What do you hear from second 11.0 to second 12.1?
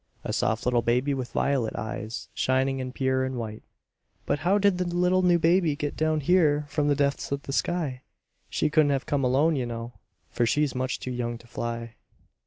young to fly.